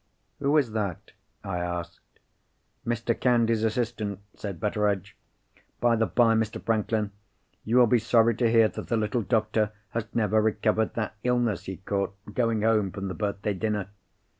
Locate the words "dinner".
13.53-13.89